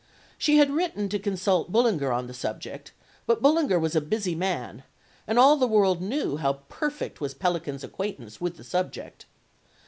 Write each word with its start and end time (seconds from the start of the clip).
She 0.35 0.57
had 0.57 0.71
written 0.71 1.09
to 1.09 1.19
consult 1.19 1.71
Bullinger 1.71 2.11
on 2.11 2.25
the 2.25 2.33
subject, 2.33 2.91
but 3.27 3.39
Bullinger 3.39 3.77
was 3.77 3.95
a 3.95 4.01
busy 4.01 4.33
man, 4.33 4.81
and 5.27 5.37
all 5.37 5.57
the 5.57 5.67
world 5.67 6.01
knew 6.01 6.37
how 6.37 6.53
perfect 6.69 7.21
was 7.21 7.35
Pellican's 7.35 7.83
acquaintance 7.83 8.41
with 8.41 8.57
the 8.57 8.63
subject. 8.63 9.27